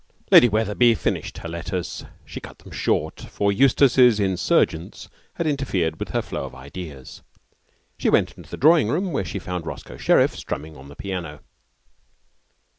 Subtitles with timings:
[0.31, 2.05] Lady Wetherby finished her letters.
[2.25, 7.21] She cut them short, for Eustace's insurgence had interfered with her flow of ideas.
[7.99, 11.41] She went into the drawing room, where she found Roscoe Sherriff strumming on the piano.